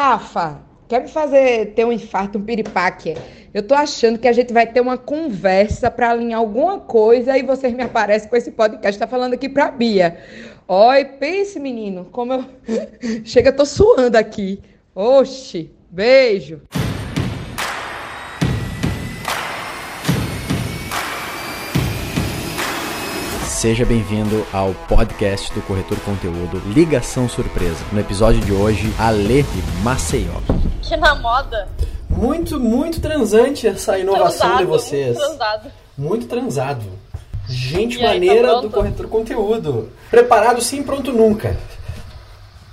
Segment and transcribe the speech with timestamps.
[0.00, 3.16] Rafa, quer me fazer ter um infarto, um piripaque?
[3.52, 7.42] Eu tô achando que a gente vai ter uma conversa para alinhar alguma coisa e
[7.42, 8.96] vocês me aparecem com esse podcast.
[8.96, 10.16] Tá falando aqui pra Bia.
[10.68, 12.44] Oi, pense, menino, como eu.
[13.26, 14.62] Chega, eu tô suando aqui.
[14.94, 16.62] Oxi, beijo.
[23.58, 27.84] Seja bem-vindo ao podcast do Corretor Conteúdo Ligação Surpresa.
[27.90, 30.40] No episódio de hoje, Ale de Maceió.
[30.80, 31.68] Que na moda.
[32.08, 35.16] Muito, muito transante essa inovação Transado, de vocês.
[35.16, 35.72] Muito transado.
[35.98, 36.84] Muito transado.
[37.48, 38.70] Gente aí, maneira tá do?
[38.70, 39.90] Corretor Conteúdo.
[40.08, 41.58] Preparado sim, pronto nunca.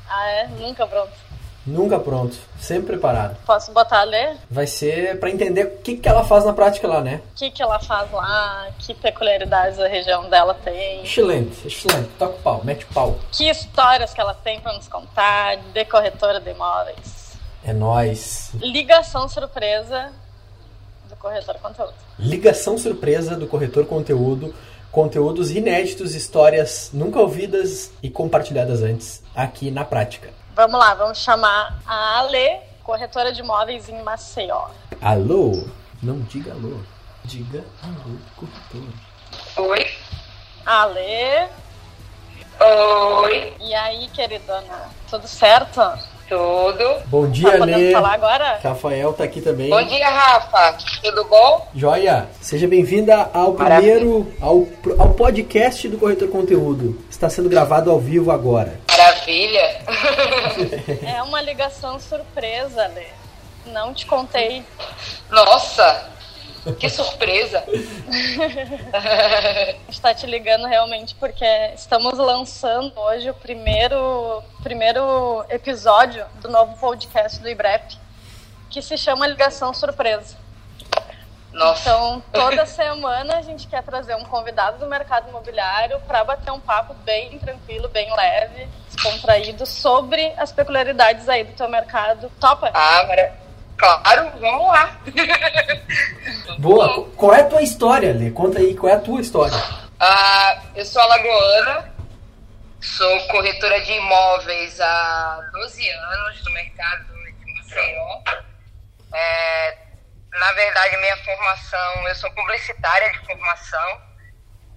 [0.07, 0.47] Ah, é?
[0.59, 1.24] Nunca pronto.
[1.65, 2.37] Nunca pronto.
[2.59, 3.37] Sempre preparado.
[3.45, 4.37] Posso botar a ler?
[4.49, 7.21] Vai ser pra entender o que, que ela faz na prática lá, né?
[7.31, 8.67] O que, que ela faz lá?
[8.79, 11.03] Que peculiaridades a região dela tem?
[11.03, 12.09] Excelente, excelente.
[12.19, 13.17] Toca o pau, mete o pau.
[13.31, 17.35] Que histórias que ela tem pra nos contar de corretora de imóveis?
[17.65, 18.51] É nóis.
[18.61, 20.11] Ligação surpresa
[21.09, 21.93] do corretor conteúdo.
[22.19, 24.53] Ligação surpresa do corretor conteúdo,
[24.91, 30.29] conteúdos inéditos, histórias nunca ouvidas e compartilhadas antes aqui na prática.
[30.55, 34.69] Vamos lá, vamos chamar a Ale, corretora de imóveis em Maceió.
[35.01, 35.67] Alô?
[36.01, 36.79] Não diga alô.
[37.25, 39.69] Diga alô, corretor.
[39.69, 39.93] Oi.
[40.65, 41.49] Ale,
[43.21, 43.53] Oi.
[43.59, 44.89] e aí, queridona?
[45.09, 45.81] Tudo certo?
[46.27, 47.03] Tudo.
[47.05, 47.91] Bom dia, tá podendo Lê.
[47.91, 48.59] falar agora?
[48.63, 49.69] Rafael tá aqui também.
[49.69, 50.77] Bom dia, Rafa.
[51.03, 51.67] Tudo bom?
[51.75, 53.95] Joia, seja bem-vinda ao Maravilha.
[53.97, 54.65] primeiro, ao,
[54.97, 56.99] ao podcast do Corretor Conteúdo.
[57.11, 58.79] Está sendo gravado ao vivo agora.
[58.89, 59.81] Maravilha.
[61.05, 63.05] É uma ligação surpresa, Lê.
[63.71, 64.63] Não te contei.
[65.29, 66.09] Nossa,
[66.79, 67.63] que surpresa.
[69.87, 77.39] Está te ligando realmente porque estamos lançando hoje o primeiro, primeiro episódio do novo podcast
[77.39, 77.97] do IBREP,
[78.69, 80.37] que se chama Ligação Surpresa.
[81.53, 81.89] Nossa.
[81.89, 86.59] Então, toda semana a gente quer trazer um convidado do mercado imobiliário para bater um
[86.59, 92.29] papo bem tranquilo, bem leve, descontraído sobre as peculiaridades aí do teu mercado.
[92.39, 92.71] Topa?
[92.73, 93.44] Ah, mara...
[93.77, 94.97] Claro, vamos lá.
[96.59, 98.31] Boa, qual é a tua história, Lê?
[98.31, 99.57] Conta aí, qual é a tua história?
[99.99, 101.93] Ah, eu sou alagoana,
[102.81, 108.21] sou corretora de imóveis há 12 anos no mercado de Maceió.
[109.13, 109.77] É,
[110.33, 114.01] na verdade, minha formação, eu sou publicitária de formação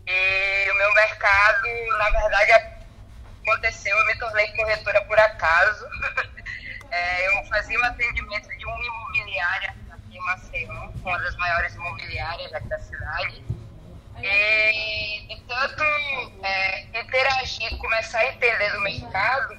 [0.07, 2.53] e o meu mercado, na verdade,
[3.43, 5.87] aconteceu, eu me tornei corretora por acaso.
[6.91, 12.53] É, eu fazia o atendimento de uma imobiliária aqui em Maceió, uma das maiores imobiliárias
[12.55, 13.45] aqui da cidade.
[14.23, 15.85] E, e tanto
[16.43, 19.55] é, interagir, começar a entender do mercado,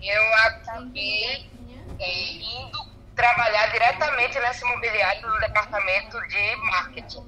[0.00, 1.50] eu acabei
[1.98, 2.78] é, indo
[3.14, 7.24] trabalhar diretamente nessa imobiliária, no departamento de marketing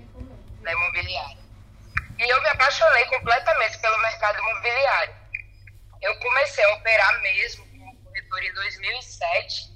[0.63, 1.45] da imobiliária.
[2.19, 5.15] E eu me apaixonei completamente pelo mercado imobiliário.
[6.03, 7.66] Eu comecei a operar mesmo
[8.45, 9.73] em 2007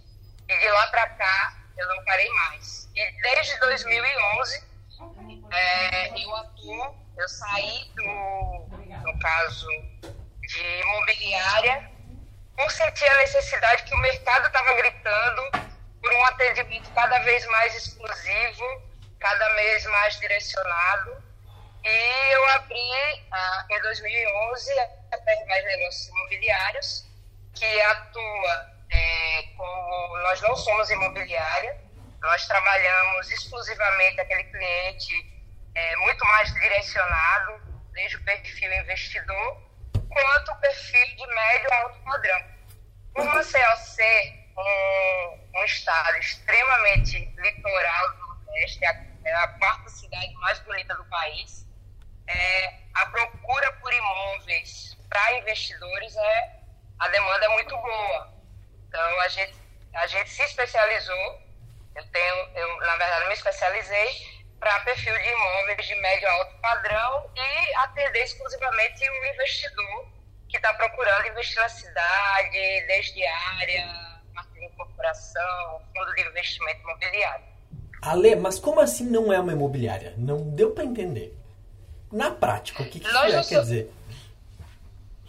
[0.49, 2.89] e de lá para cá eu não parei mais.
[2.95, 4.65] E desde 2011
[5.53, 8.03] é, eu atuo, eu saí do,
[9.03, 9.69] no caso
[10.41, 11.91] de imobiliária,
[12.57, 15.43] por sentir a necessidade que o mercado estava gritando
[16.03, 18.83] por um atendimento cada vez mais exclusivo,
[19.19, 21.23] cada vez mais direcionado.
[21.83, 24.79] E eu abri ah, em 2011
[25.13, 27.10] a Permais Negócios Imobiliários,
[27.61, 31.79] que atua é, como nós não somos imobiliária,
[32.23, 35.43] nós trabalhamos exclusivamente aquele cliente
[35.75, 37.61] é, muito mais direcionado,
[37.93, 39.63] desde o perfil investidor,
[39.93, 42.41] quanto o perfil de médio a alto padrão.
[43.15, 50.59] Por Maceió ser um, um estado extremamente litoral do Nordeste, é a, quarta cidade mais
[50.61, 51.67] bonita do país,
[52.27, 56.60] é, a procura por imóveis para investidores é
[57.01, 58.33] a demanda é muito boa.
[58.89, 59.59] Então a gente
[59.95, 61.41] a gente se especializou.
[61.97, 66.55] Eu tenho eu na verdade me especializei para perfil de imóveis de médio a alto
[66.61, 70.09] padrão e atender exclusivamente o investidor
[70.49, 74.21] que está procurando investir na cidade, desde área,
[74.53, 77.45] de corporação, fundo de investimento imobiliário.
[78.03, 80.15] Ale, mas como assim não é uma imobiliária?
[80.17, 81.37] Não deu pra entender.
[82.13, 83.93] Na prática, o que, que isso é, quer dizer?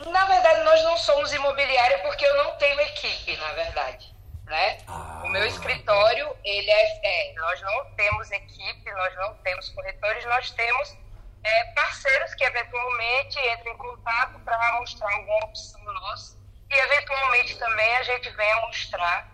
[0.07, 4.13] Na verdade, nós não somos imobiliária porque eu não tenho equipe, na verdade.
[4.45, 4.79] Né?
[4.87, 5.21] Ah.
[5.23, 10.51] O meu escritório, ele é, é, nós não temos equipe, nós não temos corretores, nós
[10.51, 10.97] temos
[11.43, 16.37] é, parceiros que eventualmente entram em contato para mostrar alguma opção nossa
[16.69, 19.29] e eventualmente também a gente venha mostrar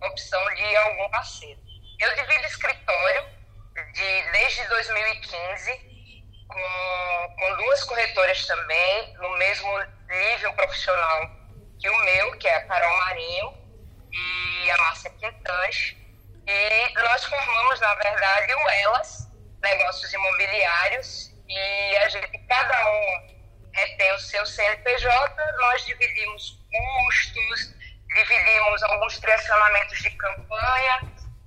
[0.00, 1.60] opção de algum parceiro.
[2.00, 3.24] Eu divido escritório
[3.92, 5.92] de, desde 2015
[6.48, 9.70] com, com duas corretoras também, no mesmo
[10.12, 11.30] nível profissional
[11.78, 13.54] que o meu, que é a Carol Marinho
[14.12, 15.96] e a Márcia Quintans.
[16.46, 19.28] E nós formamos, na verdade, o Elas,
[19.62, 23.32] Negócios Imobiliários, e a gente, cada um
[23.74, 27.74] é, tem o seu CNPJ, nós dividimos custos,
[28.08, 31.00] dividimos alguns direcionamentos de campanha,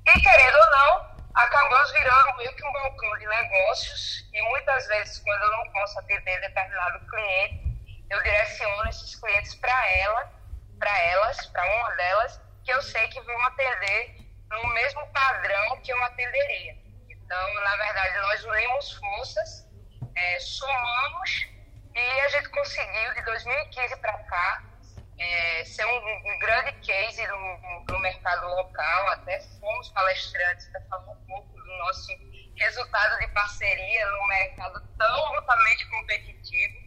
[0.08, 5.20] e querendo ou não, acabamos virando meio que um balcão de negócios, e muitas vezes,
[5.20, 7.65] quando eu não posso atender determinado cliente,
[8.10, 10.32] eu direciono esses clientes para ela,
[10.80, 14.18] para elas, para uma delas, que eu sei que vão atender
[14.50, 16.78] no mesmo padrão que eu atenderia.
[17.10, 19.68] Então, na verdade, nós unimos forças,
[20.16, 21.48] é, somamos
[21.96, 24.64] e a gente conseguiu, de 2015 para cá,
[25.18, 29.08] é, ser um, um, grande case no, no, mercado local.
[29.10, 32.12] Até fomos palestrantes para falar um pouco do nosso
[32.58, 36.85] resultado de parceria no mercado tão altamente competitivo.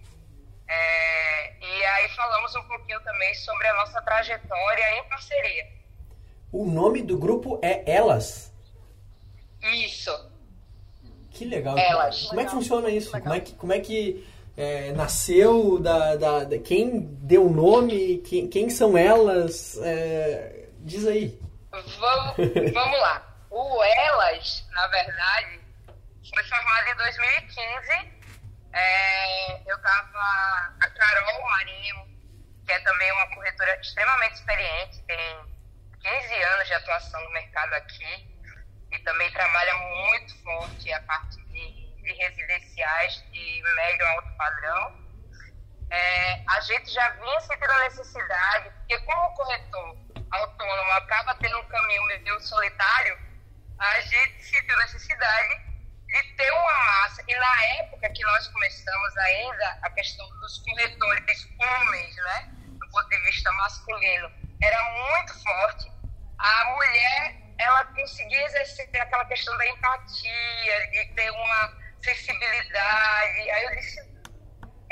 [0.69, 5.67] É, e aí falamos um pouquinho também sobre a nossa trajetória em parceria.
[6.53, 8.53] O nome do grupo é Elas?
[9.62, 10.31] Isso.
[11.31, 11.76] Que legal.
[11.79, 12.26] Elas.
[12.26, 13.11] Como é que funciona isso?
[13.11, 14.26] Como é que, como é que
[14.56, 15.79] é, nasceu?
[15.79, 18.19] Da, da, da, quem deu o nome?
[18.19, 19.79] Quem, quem são elas?
[19.82, 21.38] É, diz aí.
[21.71, 22.35] Vamos,
[22.75, 23.25] vamos lá.
[23.50, 25.61] O Elas, na verdade,
[26.35, 28.18] foi formado em 2015
[28.73, 30.75] é, eu tava.
[30.81, 31.97] A Carol Marinho,
[32.67, 35.59] que é também uma corretora extremamente experiente, tem
[36.00, 38.38] 15 anos de atuação no mercado aqui
[38.93, 45.09] e também trabalha muito forte a parte de, de residenciais de médio a alto padrão.
[45.91, 49.97] É, a gente já vinha sentindo a necessidade, porque como corretor
[50.31, 53.19] autônomo acaba tendo um caminho meio solitário,
[53.79, 55.69] a gente sentiu a necessidade
[56.06, 57.23] de ter uma massa.
[57.38, 62.49] Na época que nós começamos ainda, a questão dos corretores homens, né,
[62.81, 64.31] do ponto de vista masculino,
[64.61, 65.93] era muito forte.
[66.38, 73.50] A mulher, ela conseguia exercer aquela questão da empatia, de ter uma sensibilidade.
[73.50, 74.00] Aí eu disse,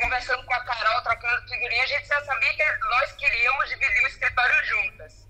[0.00, 4.06] conversando com a Carol, trocando figurinha, a gente já sabia que nós queríamos dividir o
[4.08, 5.28] escritório juntas.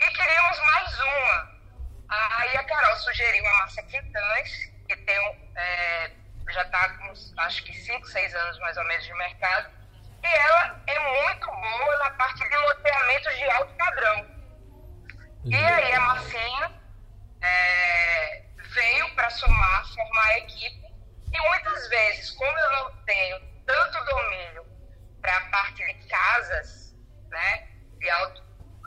[0.00, 1.54] E queríamos mais uma.
[2.08, 7.72] Aí a Carol sugeriu a Márcia Quintães, que tem, é, já está com acho que
[7.72, 9.70] 5, 6 anos mais ou menos de mercado,
[10.22, 14.34] e ela é muito boa na parte de loteamento de alto padrão.
[15.44, 16.80] E aí a Marcinha
[17.42, 20.84] é, veio para somar, formar a equipe,
[21.32, 24.66] e muitas vezes, como eu não tenho tanto domínio
[25.20, 26.94] para a parte de casas,
[27.28, 27.68] né,
[27.98, 28.42] de alto,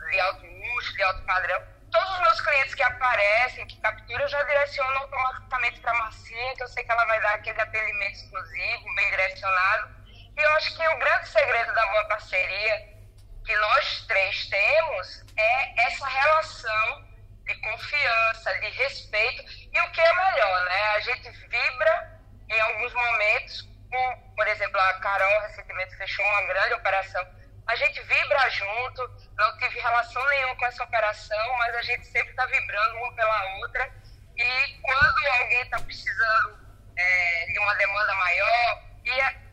[0.09, 1.61] de alto luxo, de alto padrão,
[1.97, 6.63] todos os meus clientes que aparecem, que capturam, já direciono automaticamente para a Marcinha, que
[6.63, 9.95] eu sei que ela vai dar aquele atendimento exclusivo, bem direcionado.
[10.37, 12.97] E eu acho que o grande segredo da boa parceria
[13.43, 17.07] que nós três temos é essa relação
[17.45, 20.81] de confiança, de respeito e o que é melhor, né?
[20.95, 26.73] A gente vibra em alguns momentos, com, por exemplo, a Carol recentemente fechou uma grande
[26.73, 27.36] operação
[27.67, 32.29] a gente vibra junto, não tive relação nenhuma com essa operação, mas a gente sempre
[32.29, 33.91] está vibrando uma pela outra.
[34.37, 36.57] E quando alguém está precisando
[36.95, 39.47] é, de uma demanda maior e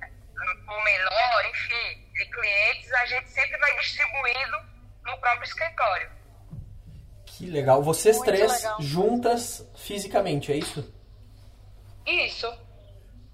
[0.68, 4.58] ou menor, enfim, de clientes, a gente sempre vai distribuindo
[5.06, 6.10] no próprio escritório.
[7.26, 7.82] Que legal.
[7.82, 8.80] Vocês Muito três legal.
[8.80, 10.94] juntas fisicamente, é isso?
[12.06, 12.52] Isso.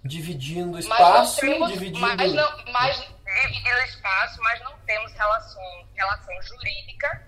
[0.03, 2.01] Dividindo espaço, temos, dividindo.
[2.01, 3.11] Mas, não, mas
[3.51, 7.27] dividindo espaço, mas não temos relação, relação jurídica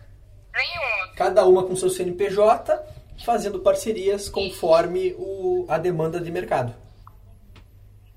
[0.52, 1.14] nenhuma.
[1.16, 2.80] Cada uma com seu CNPJ,
[3.24, 6.74] fazendo parcerias conforme o, a demanda de mercado.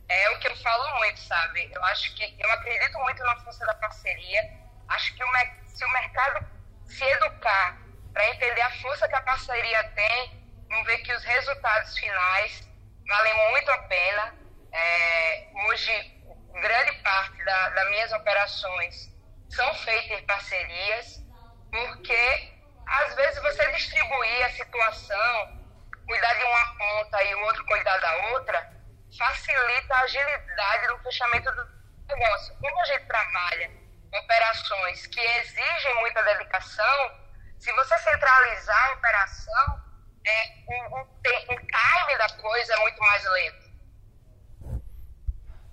[0.07, 1.69] É o que eu falo muito, sabe?
[1.73, 4.41] Eu acho que eu acredito muito na força da parceria.
[4.87, 5.27] Acho que o,
[5.67, 6.45] se o mercado
[6.85, 7.81] se educar
[8.13, 12.69] para entender a força que a parceria tem, vão ver que os resultados finais
[13.07, 14.35] valem muito a pena.
[14.71, 16.14] É, hoje
[16.61, 19.13] grande parte da, das minhas operações
[19.49, 21.23] são feitas em parcerias,
[21.71, 22.53] porque
[22.87, 25.65] às vezes você distribuir a situação,
[26.05, 28.71] cuidar de uma ponta e o outro cuidar da outra,
[29.17, 31.67] facilita a agilidade no fechamento do
[32.07, 32.55] negócio.
[32.59, 33.71] Como a gente trabalha
[34.13, 37.25] operações que exigem muita dedicação,
[37.59, 39.83] se você centralizar a operação,
[40.25, 43.64] é, o, o, o time da coisa é muito mais lento.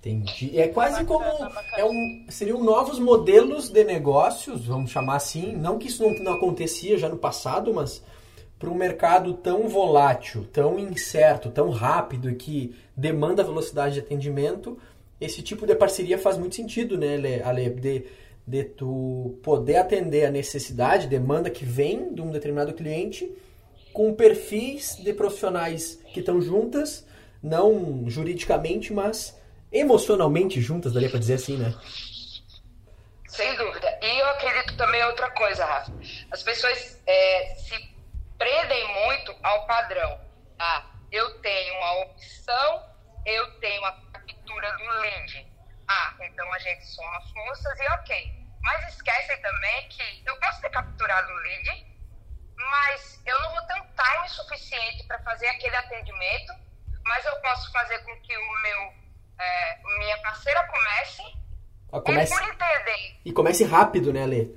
[0.05, 0.59] Entendi.
[0.59, 5.55] É quase como é um, seriam novos modelos de negócios, vamos chamar assim.
[5.55, 8.03] Não que isso não, não acontecia já no passado, mas
[8.59, 14.77] para um mercado tão volátil, tão incerto, tão rápido e que demanda velocidade de atendimento,
[15.21, 17.69] esse tipo de parceria faz muito sentido, né, Ale?
[17.69, 18.05] De,
[18.45, 23.31] de tu poder atender a necessidade, demanda que vem de um determinado cliente
[23.93, 27.05] com perfis de profissionais que estão juntas,
[27.41, 29.41] não juridicamente, mas
[29.73, 31.73] emocionalmente juntas, daria para dizer assim, né?
[33.27, 33.99] Sem dúvida.
[34.01, 35.91] E eu acredito também outra coisa, Rafa.
[36.31, 37.75] As pessoas é, se
[38.37, 40.19] prendem muito ao padrão.
[40.59, 42.83] Ah, eu tenho uma opção,
[43.25, 45.47] eu tenho a captura do lead.
[45.87, 48.33] Ah, então a gente soma forças e ok.
[48.61, 51.87] Mas esquecem também que eu posso ter capturado o lead,
[52.57, 56.53] mas eu não vou ter um time suficiente para fazer aquele atendimento,
[57.03, 59.02] mas eu posso fazer com que o meu
[59.39, 61.23] é, minha parceira comece,
[61.91, 62.33] ah, comece...
[62.33, 63.19] por entender.
[63.25, 64.47] E comece rápido, né, Lê?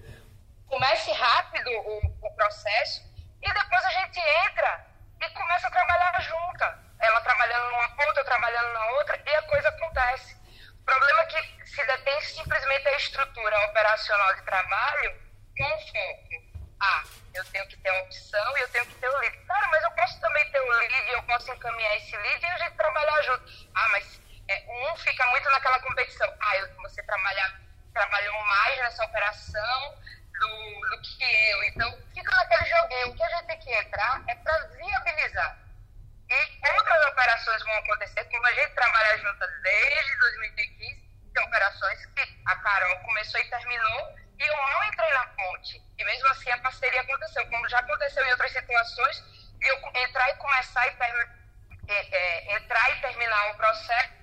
[0.66, 3.02] Comece rápido o, o processo
[3.42, 4.86] e depois a gente entra
[5.20, 6.78] e começa a trabalhar junta.
[6.98, 10.36] Ela trabalhando numa ponta, eu trabalhando na outra, e a coisa acontece.
[10.80, 15.14] O problema é que se detém simplesmente a estrutura operacional de trabalho
[15.56, 16.46] com foco.
[16.80, 17.02] Ah,
[17.34, 19.36] eu tenho que ter uma opção e eu tenho que ter o lead.
[19.46, 22.58] Cara, mas eu posso também ter o lead, eu posso encaminhar esse lead e a
[22.58, 23.68] gente trabalhar junto.
[23.74, 26.32] Ah, mas é, um fica muito naquela competição.
[26.40, 27.60] Ah, eu, você trabalha,
[27.92, 29.98] trabalhou mais nessa operação
[30.38, 31.64] do, do que eu.
[31.64, 33.08] Então, fica naquele joguinho.
[33.08, 35.58] O que a gente tem que entrar é para viabilizar.
[36.28, 42.42] E outras operações vão acontecer, como a gente trabalha junto desde 2015, tem operações que
[42.46, 45.80] a Carol começou e terminou, e eu não entrei na ponte.
[45.96, 49.22] E mesmo assim a parceria aconteceu, como já aconteceu em outras situações,
[49.60, 51.36] eu entrar e começar e terminar
[51.88, 54.15] é, é, entrar e terminar o processo.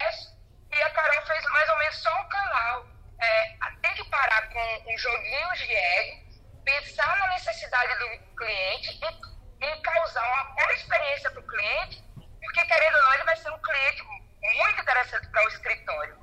[1.24, 2.86] A fez mais ou menos só um canal.
[3.22, 6.22] É, tem que parar com os joguinhos de ego,
[6.66, 12.04] pensar na necessidade do cliente e, e causar uma boa experiência para o cliente,
[12.42, 16.18] porque querendo ou não, ele vai ser um cliente muito interessante para o escritório.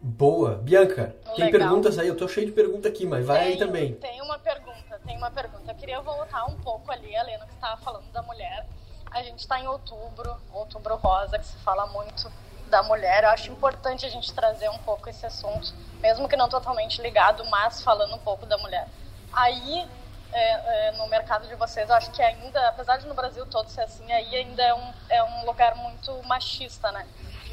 [0.00, 0.54] Boa.
[0.54, 1.34] Bianca, Legal.
[1.34, 2.06] tem perguntas aí?
[2.06, 3.94] Eu tô cheio de perguntas aqui, mas vai tem, aí também.
[3.96, 5.72] Tem uma pergunta, tem uma pergunta.
[5.72, 8.68] Eu queria voltar um pouco ali, Helena, que estava falando da mulher.
[9.10, 12.30] A gente está em outubro, outubro rosa, que se fala muito
[12.72, 13.22] da mulher.
[13.22, 17.44] Eu acho importante a gente trazer um pouco esse assunto, mesmo que não totalmente ligado,
[17.50, 18.88] mas falando um pouco da mulher.
[19.30, 19.86] Aí,
[20.32, 23.68] é, é, no mercado de vocês, eu acho que ainda, apesar de no Brasil todo
[23.68, 27.06] ser assim, aí ainda é um, é um lugar muito machista, né?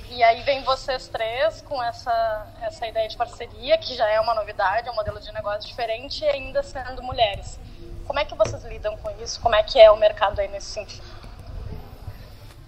[0.09, 4.33] E aí vem vocês três com essa, essa ideia de parceria, que já é uma
[4.33, 7.59] novidade, é um modelo de negócio diferente, e ainda sendo mulheres.
[8.07, 9.39] Como é que vocês lidam com isso?
[9.41, 11.05] Como é que é o mercado aí nesse sentido?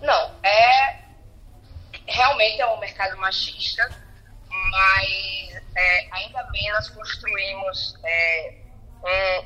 [0.01, 1.00] Não, é
[2.11, 3.89] realmente é um mercado machista,
[4.49, 8.53] mas é, ainda bem nós construímos é,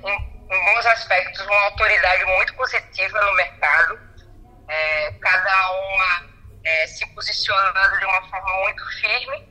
[0.03, 3.99] um, um, bons aspectos uma autoridade muito positiva no mercado,
[4.67, 9.47] é, cada uma é, se posicionando de uma forma muito firme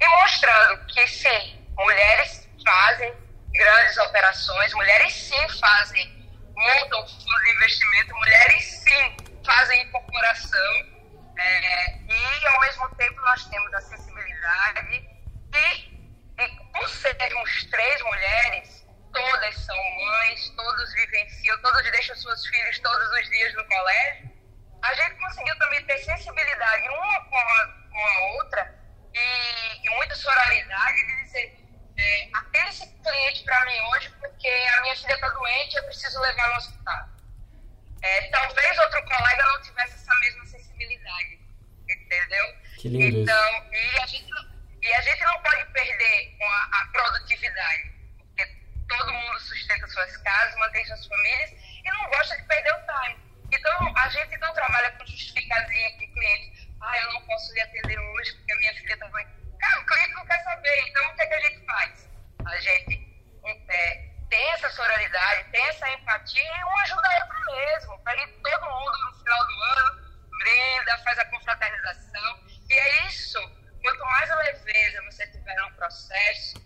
[0.00, 3.14] e mostrando que sim, mulheres fazem
[3.52, 6.06] grandes operações, mulheres sim fazem,
[6.54, 10.96] montam fundos de investimento, mulheres sim fazem incorporação
[11.38, 15.08] é, e, ao mesmo tempo, nós temos a sensibilidade
[15.54, 22.78] e, e, por sermos três mulheres, todas são mães, todos vivenciam, todos deixam seus filhos
[22.80, 24.36] todos os dias no colégio,
[24.82, 28.74] a gente conseguiu também ter sensibilidade uma com a, com a outra
[29.12, 31.66] e, e muita soralidade de dizer
[31.98, 35.84] é, atende esse cliente para mim hoje porque a minha filha está doente e eu
[35.84, 37.08] preciso levar no hospital.
[38.02, 41.40] É, talvez outro colega não tivesse essa mesma sensibilidade,
[41.88, 42.54] entendeu?
[42.78, 44.30] Que lindo então, e a, gente,
[44.82, 48.46] e a gente não pode perder a, a produtividade, porque
[48.88, 53.26] todo mundo sustenta suas casas, mantém suas famílias e não gosta de perder o time.
[53.52, 56.68] Então, a gente não trabalha com justificazinha com o cliente.
[56.80, 59.30] Ah, eu não posso lhe atender hoje porque a minha filha está doente.
[59.58, 60.88] Cara, o cliente não quer saber.
[60.88, 62.08] Então, o que, é que a gente faz?
[62.44, 63.16] A gente
[63.68, 63.94] é,
[64.28, 68.70] tem essa sororidade, tem essa empatia e um ajuda a outro mesmo, para que todo
[68.70, 70.06] mundo no final do ano
[70.38, 72.40] brinda, faz a confraternização.
[72.68, 73.38] E é isso.
[73.82, 76.58] Quanto mais leveza você tiver no processo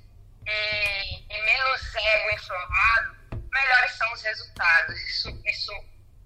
[0.46, 3.16] e, e menos ego inflamado,
[3.52, 5.00] melhores são os resultados.
[5.02, 5.72] Isso, isso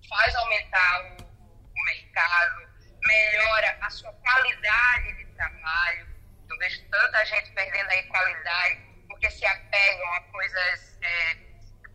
[0.09, 2.69] faz aumentar o, o mercado,
[3.07, 6.09] melhora a sua qualidade de trabalho.
[6.49, 10.94] Eu vejo tanta gente perdendo aí qualidade porque se apegam a coisas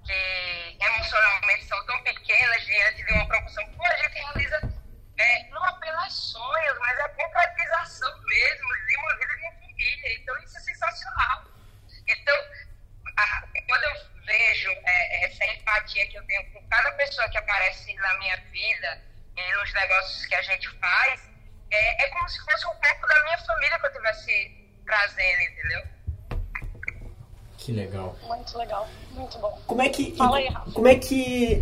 [0.10, 4.74] é, é que emocionalmente são tão pequenas diante de uma proporção que a gente realiza
[5.20, 10.14] é, não apenas sonhos, mas a concretização mesmo de uma vida de uma família.
[10.16, 11.46] Então, isso é sensacional.
[12.08, 12.36] Então,
[13.18, 17.94] a, quando eu vejo é, essa empatia que eu tenho com cada pessoa que aparece
[17.94, 19.02] na minha vida
[19.36, 21.30] e nos negócios que a gente faz,
[21.72, 25.99] é, é como se fosse um pouco da minha família que eu estivesse trazendo, entendeu?
[27.70, 28.16] Que legal.
[28.28, 29.56] Muito legal, muito bom.
[29.68, 30.12] Como é que.
[30.16, 30.72] Fala aí, Rafa.
[30.72, 31.62] Como é que.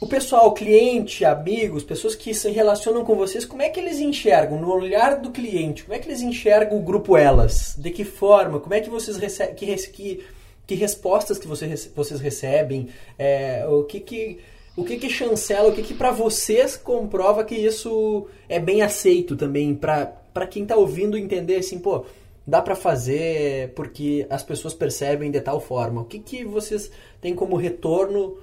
[0.00, 4.60] O pessoal, cliente, amigos, pessoas que se relacionam com vocês, como é que eles enxergam,
[4.60, 7.74] no olhar do cliente, como é que eles enxergam o grupo Elas?
[7.76, 8.60] De que forma?
[8.60, 9.56] Como é que vocês recebem.
[9.56, 10.24] Que, que,
[10.64, 12.88] que respostas que vocês, vocês recebem?
[13.18, 14.38] É, o que que.
[14.76, 19.34] O que que chancela, o que que pra vocês comprova que isso é bem aceito
[19.34, 22.04] também, pra quem tá ouvindo entender assim, pô,
[22.48, 26.00] dá pra fazer porque as pessoas percebem de tal forma.
[26.00, 26.90] O que que vocês
[27.20, 28.42] têm como retorno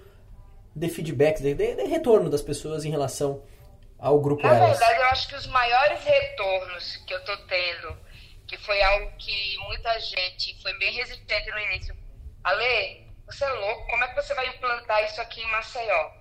[0.76, 3.42] de feedback, de, de- de retorno das pessoas em relação
[3.98, 4.78] ao grupo Na Elas?
[4.78, 7.98] verdade, eu acho que os maiores retornos que eu tô tendo,
[8.48, 11.96] que foi algo que muita gente foi bem resistente no início.
[12.44, 16.12] Ale, você é louco, como é que você vai implantar isso aqui em Maceió?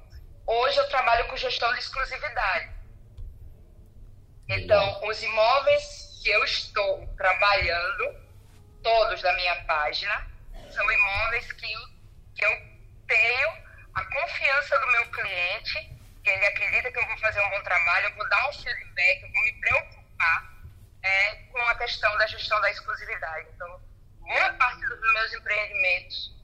[0.46, 2.70] Hoje eu trabalho com gestão de exclusividade.
[4.48, 8.16] Então, os imóveis que eu estou trabalhando,
[8.82, 10.26] todos da minha página,
[10.70, 11.80] são imóveis que eu,
[12.34, 12.50] que eu
[13.06, 13.48] tenho
[13.94, 18.06] a confiança do meu cliente, que ele acredita que eu vou fazer um bom trabalho,
[18.06, 20.54] eu vou dar um feedback, eu vou me preocupar
[21.02, 23.46] é, com a questão da gestão da exclusividade.
[23.54, 23.82] Então,
[24.20, 26.34] boa parte dos meus empreendimentos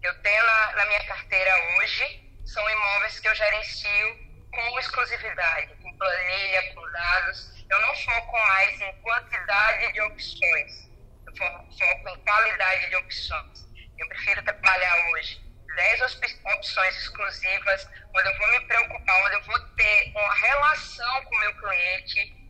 [0.00, 5.74] que eu tenho na, na minha carteira hoje são imóveis que eu gerencio com exclusividade,
[5.94, 7.64] com planilha, com dados.
[7.70, 10.90] Eu não foco mais em quantidade de opções,
[11.26, 13.64] eu fo- foco em qualidade de opções.
[13.98, 15.40] Eu prefiro trabalhar hoje
[15.76, 21.24] 10 ospi- opções exclusivas, onde eu vou me preocupar, onde eu vou ter uma relação
[21.24, 22.44] com o meu cliente.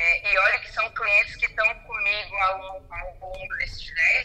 [0.00, 2.62] É, e olha que são clientes que estão comigo ao,
[2.92, 4.17] ao longo desses 10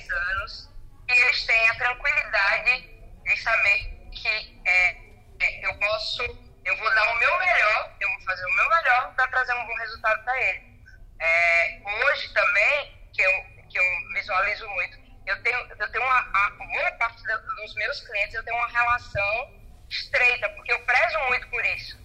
[10.35, 10.73] ele.
[11.19, 13.31] É, hoje também, que eu,
[13.69, 18.33] que eu visualizo muito, eu tenho, eu tenho uma, a boa parte dos meus clientes,
[18.33, 21.97] eu tenho uma relação estreita, porque eu prezo muito por isso.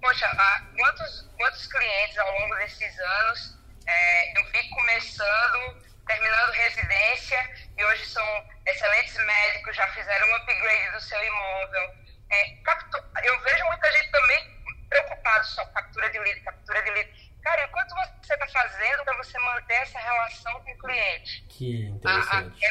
[0.00, 7.50] Poxa, há quantos, quantos clientes ao longo desses anos é, eu vi começando, terminando residência
[7.76, 11.94] e hoje são excelentes médicos, já fizeram um upgrade do seu imóvel.
[12.30, 17.30] É, captu- eu vejo muita gente também preocupada só captura de lead, captura de lead.
[17.42, 21.44] Cara, enquanto você está fazendo para você manter essa relação com o cliente?
[21.48, 22.64] Que Ah, ah, interessante.
[22.64, 22.68] é,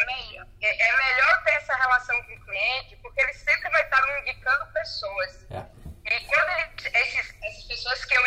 [0.61, 4.21] é, é melhor ter essa relação com o cliente, porque ele sempre vai estar me
[4.21, 5.45] indicando pessoas.
[5.51, 5.65] É.
[6.15, 8.23] E quando ele- esses, essas pessoas que eu,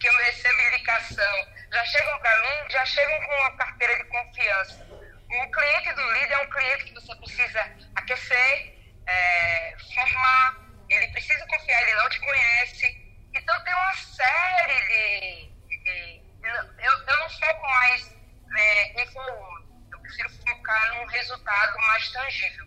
[0.00, 4.86] que eu recebo indicação já chegam para mim, já chegam com uma carteira de confiança.
[4.90, 7.60] O cliente do líder é um cliente que você precisa
[7.96, 8.74] aquecer,
[9.06, 10.56] é, formar,
[10.88, 13.06] ele precisa confiar, ele não te conhece.
[13.34, 15.50] Então tem uma série de.
[15.84, 18.14] de- eu, eu não foco mais
[18.56, 22.66] é, em volume, eu prefiro focar num resultado mais tangível.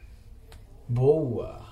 [0.88, 1.66] Boa.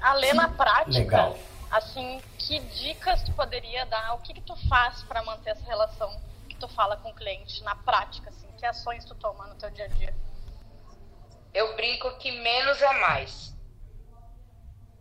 [0.00, 1.38] A ler na prática, Legal.
[1.70, 4.14] assim, que dicas tu poderia dar?
[4.14, 6.96] O que, que tu faz para manter essa relação que tu fala
[7.60, 8.50] cliente na prática, assim?
[8.58, 10.14] Que ações tu toma no teu dia a dia?
[11.52, 13.52] eu brinco que menos é mais.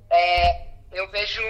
[0.09, 1.43] É, eu vejo,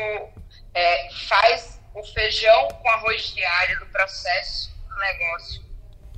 [0.73, 5.63] é, faz o feijão com arroz diário do processo do negócio,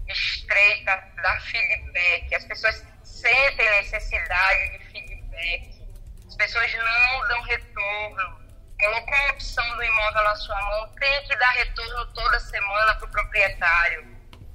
[0.07, 5.83] estreita, dá feedback, as pessoas sentem necessidade de feedback,
[6.27, 8.41] as pessoas não dão retorno.
[8.79, 13.05] Colocou a opção do imóvel na sua mão, tem que dar retorno toda semana para
[13.05, 14.10] o proprietário.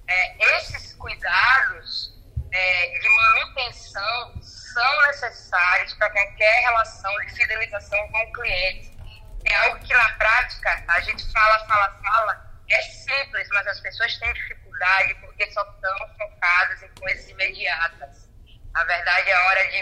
[0.08, 2.14] É, esses cuidados
[2.52, 8.96] é, de manutenção são necessários para qualquer relação de fidelização com o cliente.
[9.44, 14.16] É algo que na prática a gente fala, fala, fala, é simples, mas as pessoas
[14.18, 18.28] têm dificuldade porque só estão focadas em coisas imediatas.
[18.72, 19.76] Na verdade, é hora de,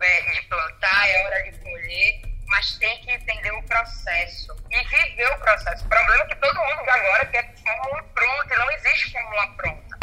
[0.00, 5.26] é, de plantar, é hora de colher, mas tem que entender o processo e viver
[5.34, 5.84] o processo.
[5.84, 9.98] O problema é que todo mundo agora quer fórmula pronta e não existe fórmula pronta.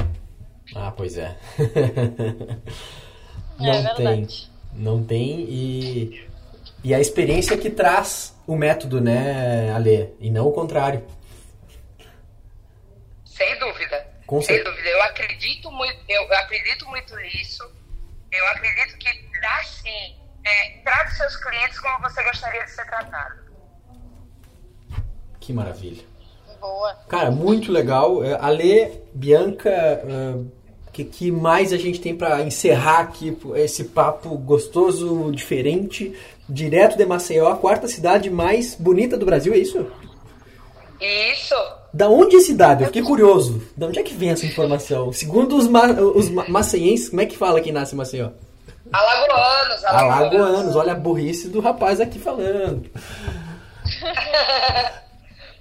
[0.75, 1.38] Ah, pois é.
[3.62, 4.05] É não tem.
[4.05, 4.51] verdade.
[4.73, 6.29] Não tem e,
[6.81, 10.13] e a experiência que traz o método, né, Ale?
[10.19, 11.05] E não o contrário.
[13.25, 14.07] Sem dúvida.
[14.25, 14.88] Com Sem cer- dúvida.
[14.88, 17.69] Eu acredito muito, eu acredito muito nisso.
[18.31, 20.15] Eu acredito que dá sim.
[20.49, 23.35] É, trate seus clientes como você gostaria de ser tratado.
[25.39, 26.03] Que maravilha.
[26.59, 26.93] Boa.
[27.07, 28.23] Cara, muito legal.
[28.23, 30.01] É, Ale, Bianca,
[30.88, 36.13] o que, que mais a gente tem para encerrar aqui esse papo gostoso, diferente?
[36.47, 39.85] Direto de Maceió, a quarta cidade mais bonita do Brasil, é isso?
[40.99, 41.55] Isso.
[41.93, 42.83] Da onde é cidade?
[42.83, 43.62] Eu fiquei curioso.
[43.77, 45.13] Da onde é que vem essa informação?
[45.13, 48.31] Segundo os, ma os ma maceienses, como é que fala que nasce em Maceió?
[48.91, 50.36] Alagoanos, alagoanos.
[50.36, 52.89] Alagoanos, olha a burrice do rapaz aqui falando.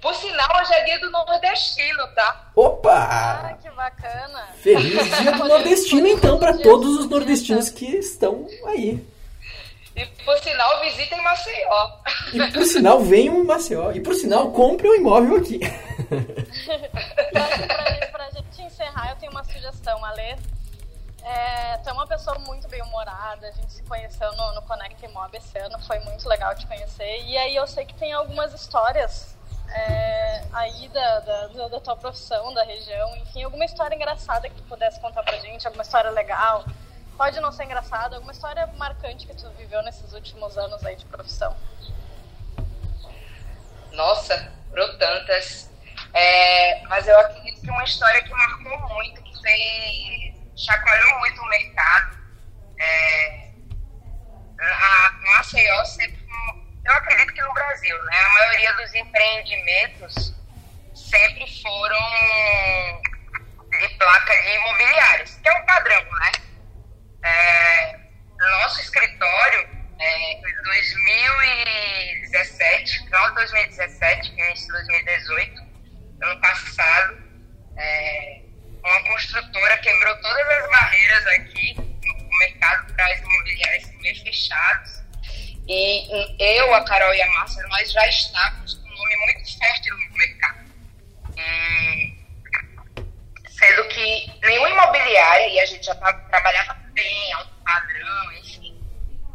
[0.01, 2.49] Por sinal, hoje é dia do nordestino, tá?
[2.55, 2.93] Opa!
[2.93, 4.47] Ah, que bacana.
[4.61, 9.05] Feliz dia do nordestino, então, para todos os nordestinos que estão aí.
[9.95, 11.89] E por sinal, visitem Maceió.
[12.31, 13.91] E por sinal, venham em Maceió.
[13.91, 15.59] E por sinal, compre um imóvel aqui.
[17.33, 20.37] pra, pra, pra gente encerrar, eu tenho uma sugestão, Alê.
[21.29, 25.07] É, tu é uma pessoa muito bem humorada, a gente se conheceu no, no Connect
[25.09, 27.21] Mob esse ano, foi muito legal te conhecer.
[27.21, 29.37] E aí eu sei que tem algumas histórias
[29.71, 34.63] é, aí da, da, da, tua profissão, da região, enfim, alguma história engraçada que tu
[34.63, 36.65] pudesse contar pra gente, alguma história legal.
[37.15, 41.05] Pode não ser engraçada, alguma história marcante que tu viveu nesses últimos anos aí de
[41.05, 41.55] profissão.
[43.91, 45.69] Nossa, foram tantas.
[46.11, 50.28] É, mas eu acredito que uma história que marcou muito, que fez,
[50.59, 52.17] chacoalhou muito o mercado.
[52.79, 53.49] É,
[54.59, 56.19] a Maceió sempre
[56.89, 60.35] eu acredito que no Brasil, né, a maioria dos empreendimentos
[60.95, 61.99] sempre foram
[63.69, 66.31] de placa de imobiliários, que é um padrão, né?
[67.23, 67.95] É,
[68.39, 69.69] nosso escritório,
[69.99, 75.61] é, em 2017, final de 2017, início de 2018,
[76.23, 77.21] ano passado,
[77.77, 78.41] é,
[78.83, 84.99] uma construtora quebrou todas as barreiras aqui no mercado para as imobiliárias meio fechados
[85.71, 89.89] e eu, a Carol e a Márcia, nós já estávamos com um nome muito forte
[89.91, 90.59] no mercado.
[93.51, 98.83] Sendo que nenhuma imobiliária, e a gente já trabalhava bem, alto padrão, enfim,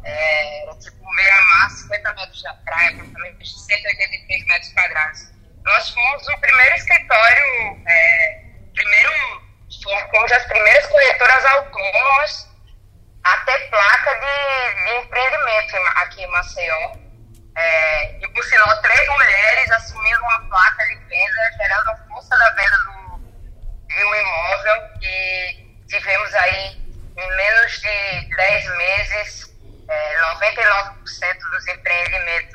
[0.02, 5.32] é, tipo massa, 50 metros da praia, apartamento de 183 metros quadrados.
[5.64, 9.10] Nós fomos o primeiro escritório, é, primeiro,
[10.10, 12.48] fomos as primeiras corretoras autônomas
[13.24, 16.92] até placa de, de empreendimento aqui em Maceió.
[17.56, 22.50] É, e por sinal, três mulheres assumindo uma placa de venda, gerando a força da
[22.50, 23.18] venda do,
[23.86, 24.82] de um imóvel.
[25.00, 26.76] E tivemos aí,
[27.16, 29.54] em menos de 10 meses,
[29.88, 32.53] é, 99% dos empreendimentos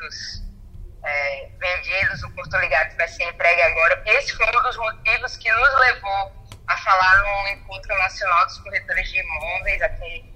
[1.09, 4.03] é, vendidos, o Porto Ligado vai ser entregue agora.
[4.05, 6.31] Esse foi um dos motivos que nos levou
[6.67, 10.33] a falar no Encontro Nacional dos Corretores de Imóveis aqui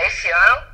[0.00, 0.66] esse ano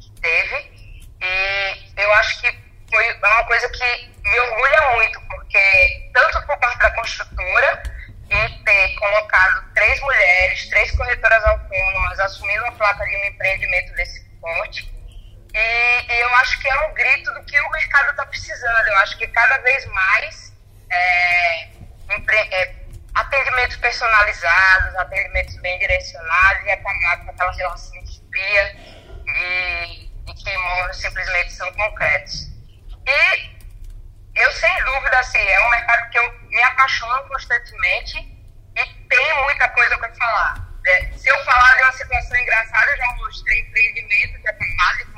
[0.00, 0.80] que teve.
[1.22, 2.58] E eu acho que
[2.90, 7.82] foi uma coisa que me orgulha muito, porque tanto por parte da construtora
[8.30, 14.24] e ter colocado três mulheres, três corretoras autônomas assumindo a placa de um empreendimento desse
[14.40, 14.89] porte.
[15.54, 18.86] E, eu acho que é um grito do que o mercado está precisando.
[18.86, 20.52] Eu acho que cada vez mais
[20.90, 22.74] é, é,
[23.14, 28.76] atendimentos personalizados, atendimentos bem direcionados e acabar com aquela relação fria
[29.26, 32.48] e, e que imóveis simplesmente são concretos.
[33.06, 33.60] E
[34.36, 39.68] eu, sem dúvida, assim, é um mercado que eu me apaixono constantemente e tem muita
[39.68, 40.70] coisa para falar.
[40.86, 45.06] É, se eu falar de uma situação engraçada, eu já mostrei empreendimento, já de comprar
[45.06, 45.09] um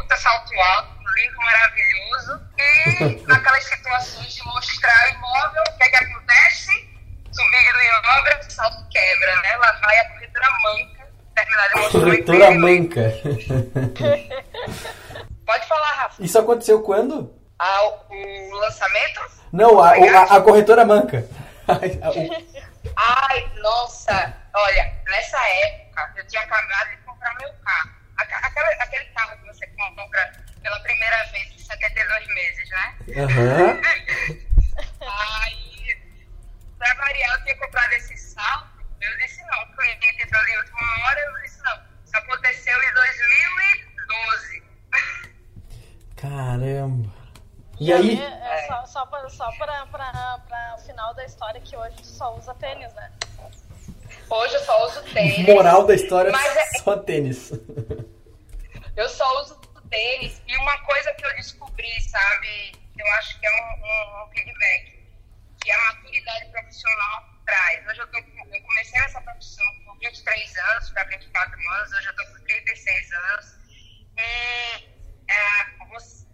[0.00, 2.40] puta salto alto, um lindo, maravilhoso.
[2.58, 6.70] E naquelas situações de mostrar imóvel, o que é que acontece?
[7.32, 9.56] Subindo em obra, salto quebra, né?
[9.56, 10.96] Lá vai a corretora manca
[11.36, 13.12] terminar de mostrar Corretora manca.
[15.46, 16.22] Pode falar, Rafa.
[16.22, 17.34] Isso aconteceu quando?
[17.58, 19.20] Ah, o lançamento?
[19.52, 21.24] Não, a, a, a corretora manca.
[22.96, 24.34] Ai, nossa.
[24.54, 27.90] Olha, nessa época, eu tinha acabado de comprar meu carro.
[28.18, 30.32] Aquele, aquele carro que você compra
[30.62, 32.94] pela primeira vez em 72 meses, né?
[33.16, 33.64] Aham.
[33.64, 33.80] Uhum.
[35.00, 35.98] Aí,
[36.78, 38.76] pra variar, eu tinha comprado esse salto
[39.06, 41.80] eu disse não, o cliente entrou de última hora, eu disse não.
[42.04, 44.62] Isso aconteceu em 2012.
[46.16, 47.14] Caramba.
[47.78, 48.20] E aí?
[48.20, 52.06] É, é, só, só, pra, só pra, pra, pra final da história que hoje tu
[52.06, 53.12] só usa tênis, né?
[54.30, 55.46] Hoje eu só uso tênis.
[55.46, 56.78] Moral da história, é...
[56.78, 57.52] só tênis.
[58.96, 60.40] Eu só uso tênis.
[60.48, 65.06] E uma coisa que eu descobri, sabe, eu acho que é um, um, um feedback,
[65.62, 67.86] que a maturidade profissional traz.
[67.86, 72.10] Hoje eu, tô, eu comecei nessa profissão com 23 anos, para 24 anos, hoje eu
[72.10, 73.46] estou com 36 anos.
[74.18, 74.22] E
[75.30, 75.76] é,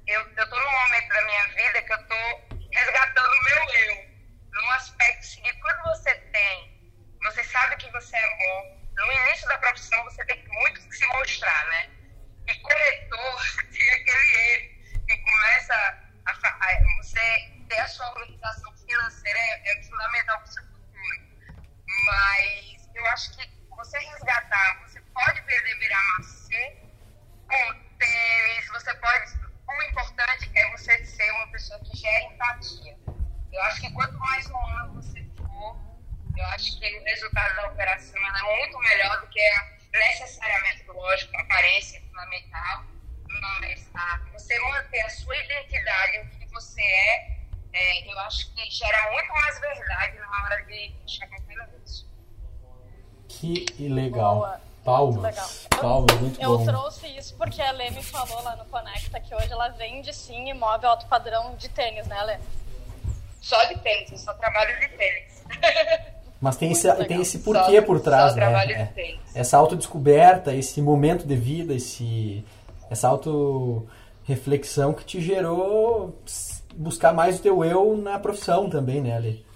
[0.08, 4.12] eu estou num momento da minha vida que eu estou resgatando o meu eu.
[4.52, 6.92] Num aspecto seguinte, quando você tem,
[7.22, 7.76] você sabe
[8.42, 8.82] que você é bom.
[8.96, 9.58] No início da
[58.56, 62.38] no Conecta que hoje ela vende sim imóvel alto padrão de tênis, né, Lê?
[63.40, 65.44] Só de tênis, eu só trabalho de tênis.
[66.40, 68.92] Mas tem esse, tem esse porquê só, por trás, né?
[68.96, 72.44] É, essa autodescoberta, esse momento de vida, esse,
[72.90, 76.20] essa auto-reflexão que te gerou
[76.74, 79.46] buscar mais o teu eu na profissão também, né, Ali?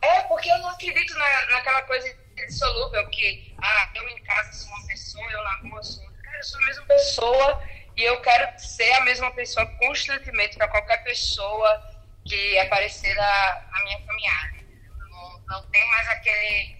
[0.00, 4.68] É, porque eu não acredito na, naquela coisa indissolúvel que, ah, eu em casa sou
[4.72, 6.11] uma pessoa, eu na rua sou
[6.42, 7.62] eu sou a mesma pessoa
[7.96, 11.80] e eu quero ser a mesma pessoa constantemente para qualquer pessoa
[12.24, 14.56] que aparecer na, na minha caminhada.
[15.08, 16.76] Não, não tem mais aquele.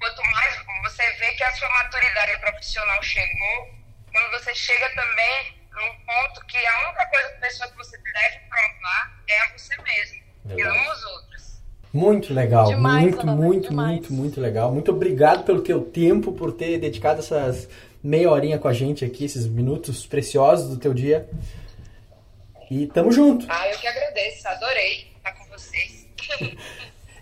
[0.00, 3.70] Quanto mais você vê que a sua maturidade profissional chegou,
[4.10, 9.22] quando você chega também num ponto que a única coisa, pessoa que você deve provar
[9.28, 10.22] é a você mesmo,
[10.56, 11.62] e não os outros.
[11.92, 13.90] Muito legal, demais, muito, muito, demais.
[13.90, 14.72] muito, muito legal.
[14.72, 17.68] Muito obrigado pelo teu tempo, por ter dedicado essas
[18.02, 21.28] meia horinha com a gente aqui, esses minutos preciosos do teu dia.
[22.70, 23.46] E tamo junto.
[23.48, 26.06] Ah, eu que agradeço, adorei estar com vocês.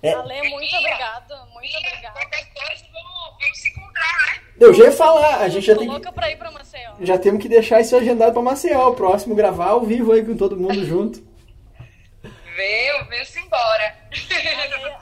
[0.02, 0.14] É.
[0.14, 4.42] Ale, muito obrigada, muito coisa, vamos, se encontrar, né?
[4.58, 6.92] Eu já ia falar, a gente já Tô tem louca pra ir pra Maceió.
[7.00, 10.34] Já temos que deixar isso agendado pra Maceió, o próximo gravar ao vivo aí com
[10.34, 11.22] todo mundo junto.
[12.56, 13.94] Veio, veio-se embora.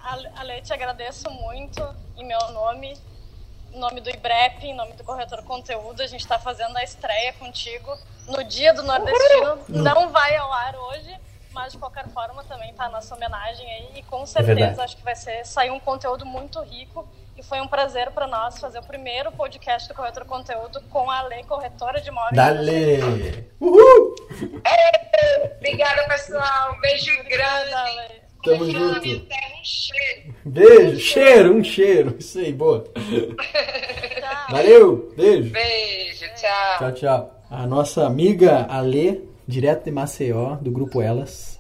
[0.03, 1.81] Ale, Ale, te agradeço muito
[2.17, 2.97] em meu nome,
[3.79, 6.03] em nome do IBREP, em nome do Corretor Conteúdo.
[6.03, 9.53] A gente está fazendo a estreia contigo no dia do Nordestino.
[9.53, 9.83] Uhum.
[9.83, 11.17] Não vai ao ar hoje,
[11.53, 14.01] mas de qualquer forma também tá a nossa homenagem aí.
[14.01, 17.09] E com certeza é acho que vai ser sair um conteúdo muito rico.
[17.37, 21.23] E foi um prazer para nós fazer o primeiro podcast do Corretor Conteúdo com a
[21.23, 22.35] Lei Corretora de Imóveis.
[22.35, 23.49] Dale!
[23.61, 24.17] Uhul!
[24.65, 26.75] É, obrigada, pessoal.
[26.75, 27.73] Um beijo grande.
[27.73, 28.23] Ale.
[28.43, 29.03] Tamo junto.
[29.63, 29.98] Cheiro.
[30.49, 32.17] Beijo, cheiro, um cheiro.
[32.19, 32.85] Isso aí, boa.
[32.85, 34.51] Tchau.
[34.51, 35.51] Valeu, beijo.
[35.53, 36.79] Beijo, tchau.
[36.79, 37.43] Tchau, tchau.
[37.51, 41.59] A nossa amiga Alê direto de Maceió, do grupo Elas,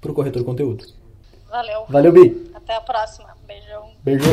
[0.00, 0.84] pro Corretor Conteúdo.
[1.50, 1.84] Valeu.
[1.88, 2.50] Valeu, Bi.
[2.54, 3.28] Até a próxima.
[3.46, 3.90] Beijão.
[4.02, 4.24] Beijo.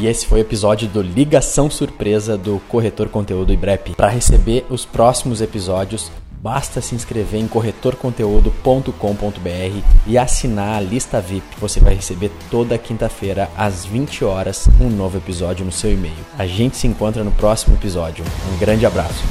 [0.00, 3.94] E esse foi o episódio do Ligação Surpresa do Corretor Conteúdo IBREP.
[3.94, 6.10] Para receber os próximos episódios,
[6.44, 11.46] Basta se inscrever em corretorconteúdo.com.br e assinar a lista VIP.
[11.58, 16.12] Você vai receber toda quinta-feira às 20 horas um novo episódio no seu e-mail.
[16.38, 18.26] A gente se encontra no próximo episódio.
[18.52, 19.24] Um grande abraço.